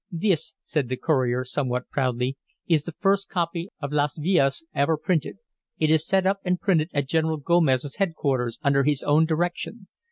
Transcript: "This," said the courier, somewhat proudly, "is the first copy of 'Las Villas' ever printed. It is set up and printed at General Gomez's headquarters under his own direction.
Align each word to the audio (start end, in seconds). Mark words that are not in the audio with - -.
"This," 0.09 0.55
said 0.63 0.89
the 0.89 0.97
courier, 0.97 1.45
somewhat 1.45 1.87
proudly, 1.91 2.35
"is 2.67 2.81
the 2.85 2.95
first 2.97 3.29
copy 3.29 3.69
of 3.79 3.91
'Las 3.93 4.17
Villas' 4.17 4.63
ever 4.73 4.97
printed. 4.97 5.37
It 5.77 5.91
is 5.91 6.07
set 6.07 6.25
up 6.25 6.39
and 6.43 6.59
printed 6.59 6.89
at 6.91 7.07
General 7.07 7.37
Gomez's 7.37 7.97
headquarters 7.97 8.57
under 8.63 8.83
his 8.83 9.03
own 9.03 9.27
direction. 9.27 9.85